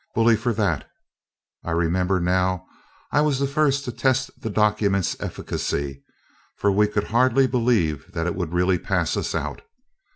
[0.15, 0.89] Bully for that!
[1.63, 2.65] [I remember now,
[3.11, 6.01] I was the first to test the document's efficacy,
[6.57, 9.61] for we could hardly believe that it would really pass us out.